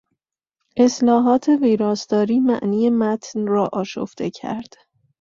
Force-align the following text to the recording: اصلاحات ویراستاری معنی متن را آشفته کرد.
اصلاحات 0.77 1.49
ویراستاری 1.49 2.39
معنی 2.39 2.89
متن 2.89 3.47
را 3.47 3.69
آشفته 3.73 4.29
کرد. 4.29 4.73